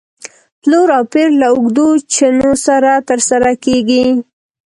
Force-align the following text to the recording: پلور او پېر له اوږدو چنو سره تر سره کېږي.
پلور 0.61 0.89
او 0.97 1.03
پېر 1.13 1.29
له 1.41 1.47
اوږدو 1.55 1.87
چنو 2.13 2.51
سره 2.65 2.91
تر 3.07 3.19
سره 3.29 3.51
کېږي. 3.65 4.03